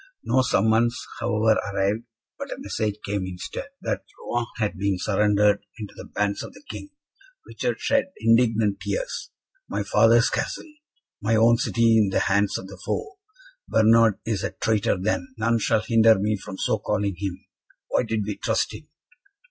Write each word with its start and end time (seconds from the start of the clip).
No 0.23 0.41
summons, 0.41 0.99
however, 1.19 1.59
arrived, 1.71 2.05
but 2.39 2.49
a 2.51 2.55
message 2.57 2.95
came 3.05 3.23
instead, 3.27 3.67
that 3.83 4.01
Rouen 4.19 4.47
had 4.57 4.75
been 4.75 4.97
surrendered 4.97 5.63
into 5.77 5.93
the 5.95 6.05
bands 6.05 6.41
of 6.41 6.53
the 6.53 6.63
King. 6.71 6.89
Richard 7.45 7.79
shed 7.79 8.05
indignant 8.17 8.79
tears. 8.79 9.29
"My 9.69 9.83
father's 9.83 10.31
Castle! 10.31 10.73
My 11.21 11.35
own 11.35 11.57
city 11.57 11.99
in 11.99 12.09
the 12.09 12.21
hands 12.21 12.57
of 12.57 12.65
the 12.65 12.81
foe! 12.83 13.19
Bernard 13.67 14.17
is 14.25 14.43
a 14.43 14.49
traitor 14.59 14.97
then! 14.99 15.35
None 15.37 15.59
shall 15.59 15.81
hinder 15.81 16.17
me 16.17 16.35
from 16.35 16.57
so 16.57 16.79
calling 16.79 17.13
him. 17.19 17.39
Why 17.89 18.01
did 18.01 18.23
we 18.25 18.37
trust 18.37 18.73
him?" 18.73 18.87